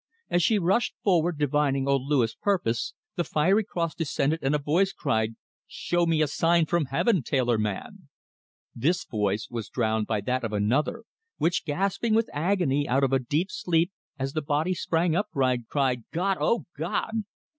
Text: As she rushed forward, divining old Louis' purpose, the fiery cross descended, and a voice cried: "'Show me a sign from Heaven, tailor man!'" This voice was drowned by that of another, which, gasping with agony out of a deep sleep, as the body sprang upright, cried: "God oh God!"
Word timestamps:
As 0.31 0.41
she 0.41 0.57
rushed 0.57 0.95
forward, 1.03 1.37
divining 1.37 1.87
old 1.87 2.07
Louis' 2.07 2.33
purpose, 2.33 2.95
the 3.17 3.23
fiery 3.23 3.63
cross 3.63 3.93
descended, 3.93 4.39
and 4.41 4.55
a 4.55 4.57
voice 4.57 4.93
cried: 4.93 5.35
"'Show 5.67 6.07
me 6.07 6.23
a 6.23 6.27
sign 6.27 6.65
from 6.65 6.85
Heaven, 6.85 7.21
tailor 7.21 7.59
man!'" 7.59 8.09
This 8.73 9.05
voice 9.05 9.47
was 9.51 9.69
drowned 9.69 10.07
by 10.07 10.21
that 10.21 10.43
of 10.43 10.53
another, 10.53 11.03
which, 11.37 11.65
gasping 11.65 12.15
with 12.15 12.31
agony 12.33 12.87
out 12.89 13.03
of 13.03 13.13
a 13.13 13.19
deep 13.19 13.51
sleep, 13.51 13.91
as 14.17 14.33
the 14.33 14.41
body 14.41 14.73
sprang 14.73 15.15
upright, 15.15 15.67
cried: 15.69 16.05
"God 16.11 16.37
oh 16.41 16.65
God!" 16.75 17.13